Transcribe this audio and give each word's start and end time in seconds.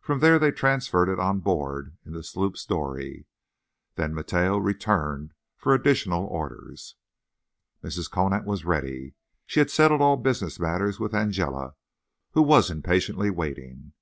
From 0.00 0.20
there 0.20 0.38
they 0.38 0.50
transferred 0.50 1.10
it 1.10 1.20
on 1.20 1.40
board 1.40 1.94
in 2.06 2.12
the 2.14 2.22
sloop's 2.22 2.64
dory. 2.64 3.26
Then 3.96 4.14
Mateo 4.14 4.56
returned 4.56 5.34
for 5.58 5.74
additional 5.74 6.24
orders. 6.24 6.94
Mrs. 7.84 8.10
Conant 8.10 8.46
was 8.46 8.64
ready. 8.64 9.14
She 9.44 9.60
had 9.60 9.70
settled 9.70 10.00
all 10.00 10.16
business 10.16 10.58
matters 10.58 10.98
with 10.98 11.14
Angela, 11.14 11.74
and 12.34 12.46
was 12.46 12.70
impatiently 12.70 13.28
waiting. 13.28 13.92